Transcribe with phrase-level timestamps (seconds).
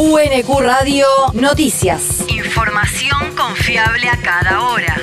[0.00, 2.24] UNQ Radio Noticias.
[2.28, 4.96] Información confiable a cada hora.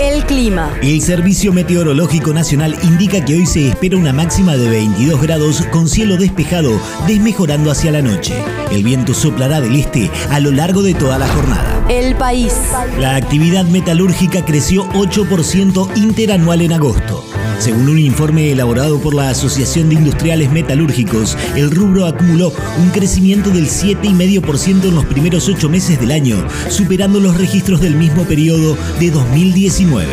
[0.00, 0.74] El clima.
[0.82, 5.88] El Servicio Meteorológico Nacional indica que hoy se espera una máxima de 22 grados con
[5.88, 6.72] cielo despejado,
[7.06, 8.34] desmejorando hacia la noche.
[8.72, 11.84] El viento soplará del este a lo largo de toda la jornada.
[11.88, 12.52] El país.
[12.98, 17.24] La actividad metalúrgica creció 8% interanual en agosto.
[17.60, 23.50] Según un informe elaborado por la Asociación de Industriales Metalúrgicos, el rubro acumuló un crecimiento
[23.50, 28.78] del 7,5% en los primeros ocho meses del año, superando los registros del mismo periodo
[28.98, 30.06] de 2019.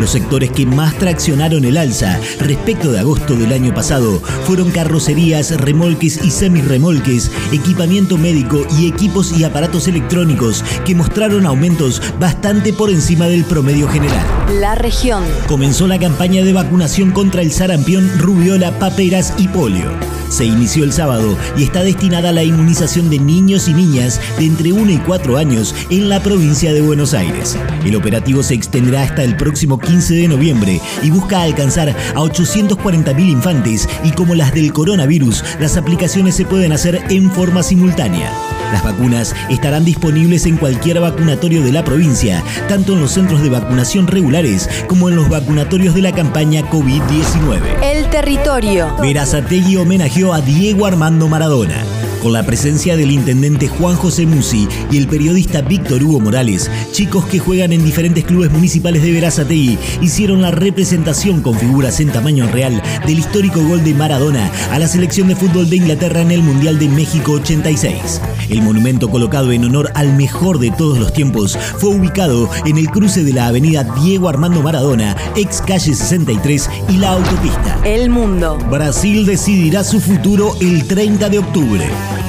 [0.00, 5.58] Los sectores que más traccionaron el alza respecto de agosto del año pasado fueron carrocerías,
[5.58, 12.90] remolques y semirremolques, equipamiento médico y equipos y aparatos electrónicos que mostraron aumentos bastante por
[12.90, 14.26] encima del promedio general.
[14.60, 15.24] La región.
[15.46, 19.90] Comenzó la campaña de vacunación contra el sarampión, rubiola, paperas y polio.
[20.28, 24.46] Se inició el sábado y está destinada a la inmunización de niños y niñas de
[24.46, 27.56] entre 1 y 4 años en la provincia de Buenos Aires.
[27.84, 33.28] El operativo se extenderá hasta el próximo 15 de noviembre y busca alcanzar a 840.000
[33.28, 38.32] infantes y como las del coronavirus, las aplicaciones se pueden hacer en forma simultánea.
[38.72, 43.50] Las vacunas estarán disponibles en cualquier vacunatorio de la provincia, tanto en los centros de
[43.50, 47.60] vacunación regulares como en los vacunatorios de la campaña COVID-19.
[47.82, 48.96] El territorio.
[49.00, 49.76] Verazategui
[50.16, 51.95] a Diego Armando Maradona.
[52.22, 57.24] Con la presencia del intendente Juan José Musi y el periodista Víctor Hugo Morales, chicos
[57.26, 62.46] que juegan en diferentes clubes municipales de Verazategui hicieron la representación con figuras en tamaño
[62.48, 66.42] real del histórico gol de Maradona a la selección de fútbol de Inglaterra en el
[66.42, 68.20] Mundial de México 86.
[68.48, 72.90] El monumento colocado en honor al mejor de todos los tiempos fue ubicado en el
[72.90, 77.78] cruce de la avenida Diego Armando Maradona, ex calle 63 y la autopista.
[77.84, 78.58] El mundo.
[78.70, 81.84] Brasil decidirá su futuro el 30 de octubre.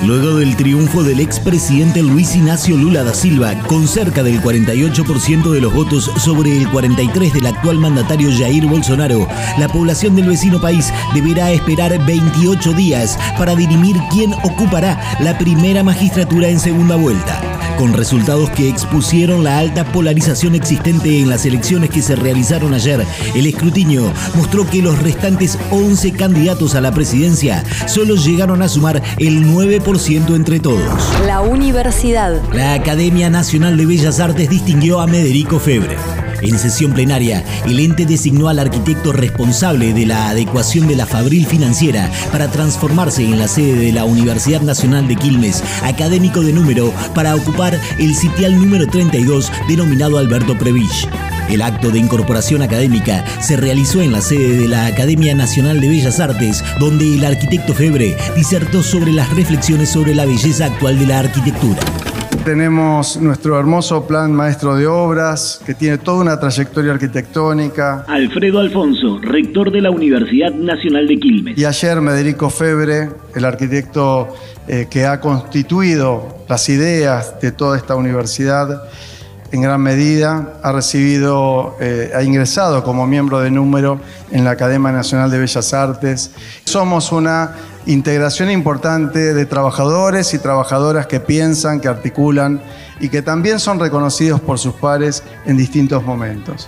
[0.05, 5.61] Luego del triunfo del expresidente Luis Ignacio Lula da Silva, con cerca del 48% de
[5.61, 9.27] los votos sobre el 43% del actual mandatario Jair Bolsonaro,
[9.57, 15.83] la población del vecino país deberá esperar 28 días para dirimir quién ocupará la primera
[15.83, 17.46] magistratura en segunda vuelta
[17.77, 23.05] con resultados que expusieron la alta polarización existente en las elecciones que se realizaron ayer.
[23.35, 29.01] El escrutinio mostró que los restantes 11 candidatos a la presidencia solo llegaron a sumar
[29.19, 30.91] el 9% entre todos.
[31.25, 32.41] La universidad.
[32.53, 35.95] La Academia Nacional de Bellas Artes distinguió a Mederico Febre.
[36.41, 41.45] En sesión plenaria, el ente designó al arquitecto responsable de la adecuación de la Fabril
[41.45, 46.93] Financiera para transformarse en la sede de la Universidad Nacional de Quilmes, académico de número,
[47.15, 51.07] para ocupar el sitial número 32 denominado Alberto Previch.
[51.49, 55.87] El acto de incorporación académica se realizó en la sede de la Academia Nacional de
[55.87, 61.07] Bellas Artes, donde el arquitecto Febre disertó sobre las reflexiones sobre la belleza actual de
[61.07, 61.79] la arquitectura.
[62.47, 68.05] Tenemos nuestro hermoso plan maestro de obras, que tiene toda una trayectoria arquitectónica.
[68.07, 71.57] Alfredo Alfonso, rector de la Universidad Nacional de Quilmes.
[71.57, 74.33] Y ayer Mederico Febre, el arquitecto
[74.65, 78.81] eh, que ha constituido las ideas de toda esta universidad,
[79.51, 83.99] en gran medida ha recibido, eh, ha ingresado como miembro de número
[84.31, 86.31] en la Academia Nacional de Bellas Artes.
[86.65, 92.61] Somos una integración importante de trabajadores y trabajadoras que piensan, que articulan
[92.99, 96.67] y que también son reconocidos por sus pares en distintos momentos.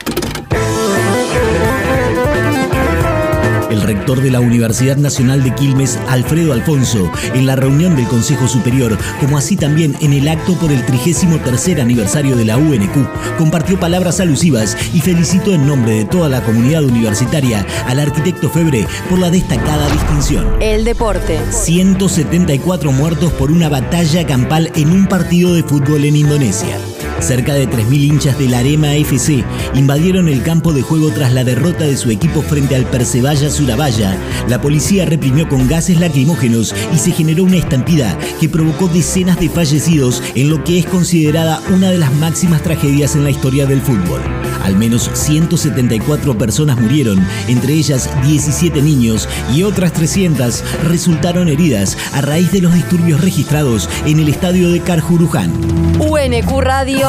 [3.79, 8.49] El rector de la Universidad Nacional de Quilmes, Alfredo Alfonso, en la reunión del Consejo
[8.49, 13.79] Superior, como así también en el acto por el 33 aniversario de la UNQ, compartió
[13.79, 19.17] palabras alusivas y felicitó en nombre de toda la comunidad universitaria al arquitecto Febre por
[19.17, 20.45] la destacada distinción.
[20.59, 21.39] El deporte.
[21.49, 26.77] 174 muertos por una batalla campal en un partido de fútbol en Indonesia.
[27.21, 29.43] Cerca de 3.000 hinchas del Arema FC
[29.75, 34.17] invadieron el campo de juego tras la derrota de su equipo frente al Persevalla Surabaya.
[34.47, 39.49] La policía reprimió con gases lacrimógenos y se generó una estampida que provocó decenas de
[39.49, 43.81] fallecidos en lo que es considerada una de las máximas tragedias en la historia del
[43.81, 44.21] fútbol.
[44.63, 52.21] Al menos 174 personas murieron, entre ellas 17 niños y otras 300 resultaron heridas a
[52.21, 55.51] raíz de los disturbios registrados en el estadio de Carjuruján.
[55.99, 57.08] UNQ Radio